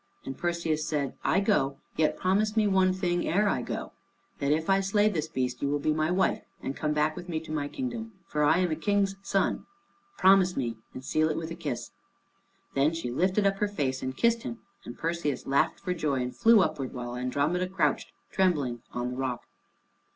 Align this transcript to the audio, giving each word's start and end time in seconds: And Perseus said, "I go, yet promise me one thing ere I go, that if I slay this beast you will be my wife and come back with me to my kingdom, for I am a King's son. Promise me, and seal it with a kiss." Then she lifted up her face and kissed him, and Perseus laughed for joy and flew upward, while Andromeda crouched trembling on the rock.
And 0.25 0.35
Perseus 0.35 0.83
said, 0.87 1.13
"I 1.23 1.41
go, 1.41 1.77
yet 1.95 2.17
promise 2.17 2.57
me 2.57 2.65
one 2.65 2.91
thing 2.91 3.27
ere 3.27 3.47
I 3.47 3.61
go, 3.61 3.91
that 4.39 4.51
if 4.51 4.67
I 4.67 4.79
slay 4.79 5.07
this 5.09 5.27
beast 5.27 5.61
you 5.61 5.69
will 5.69 5.77
be 5.77 5.93
my 5.93 6.09
wife 6.09 6.41
and 6.59 6.75
come 6.75 6.91
back 6.91 7.15
with 7.15 7.29
me 7.29 7.39
to 7.41 7.51
my 7.51 7.67
kingdom, 7.67 8.13
for 8.25 8.43
I 8.43 8.57
am 8.57 8.71
a 8.71 8.75
King's 8.75 9.15
son. 9.21 9.67
Promise 10.17 10.57
me, 10.57 10.75
and 10.95 11.05
seal 11.05 11.29
it 11.29 11.37
with 11.37 11.51
a 11.51 11.55
kiss." 11.55 11.91
Then 12.73 12.95
she 12.95 13.11
lifted 13.11 13.45
up 13.45 13.57
her 13.57 13.67
face 13.67 14.01
and 14.01 14.17
kissed 14.17 14.41
him, 14.41 14.57
and 14.85 14.97
Perseus 14.97 15.45
laughed 15.45 15.79
for 15.79 15.93
joy 15.93 16.19
and 16.23 16.35
flew 16.35 16.61
upward, 16.63 16.93
while 16.95 17.15
Andromeda 17.15 17.67
crouched 17.67 18.11
trembling 18.31 18.81
on 18.93 19.11
the 19.11 19.17
rock. 19.17 19.43